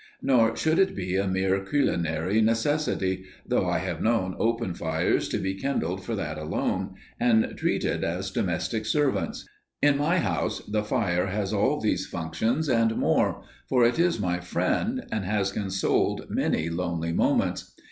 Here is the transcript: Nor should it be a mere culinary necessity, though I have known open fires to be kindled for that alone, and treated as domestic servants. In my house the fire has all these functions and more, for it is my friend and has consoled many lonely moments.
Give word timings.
Nor 0.23 0.55
should 0.55 0.79
it 0.79 0.95
be 0.95 1.15
a 1.15 1.27
mere 1.27 1.63
culinary 1.63 2.41
necessity, 2.41 3.25
though 3.45 3.69
I 3.69 3.77
have 3.77 4.01
known 4.01 4.35
open 4.39 4.73
fires 4.73 5.29
to 5.29 5.37
be 5.37 5.53
kindled 5.53 6.03
for 6.03 6.15
that 6.15 6.39
alone, 6.39 6.95
and 7.19 7.55
treated 7.55 8.03
as 8.03 8.31
domestic 8.31 8.87
servants. 8.87 9.47
In 9.79 9.97
my 9.99 10.17
house 10.17 10.59
the 10.67 10.83
fire 10.83 11.27
has 11.27 11.53
all 11.53 11.79
these 11.79 12.07
functions 12.07 12.67
and 12.67 12.97
more, 12.97 13.43
for 13.69 13.85
it 13.85 13.99
is 13.99 14.19
my 14.19 14.39
friend 14.39 15.05
and 15.11 15.23
has 15.23 15.51
consoled 15.51 16.25
many 16.29 16.67
lonely 16.67 17.13
moments. 17.13 17.71